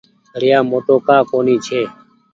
گهڙيآ 0.31 0.59
موٽو 0.71 0.95
ڪآ 1.07 1.17
ڪونيٚ 1.31 1.63
ڇي۔ 1.65 1.81